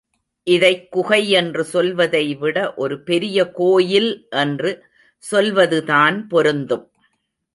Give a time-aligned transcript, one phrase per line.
[0.43, 4.27] இதைக் குகை என்று சொல்வதைவிட ஒரு பெரிய கோயில்
[4.29, 4.83] என்று
[5.17, 6.91] சொல்வதுதான் பொருந்தும்.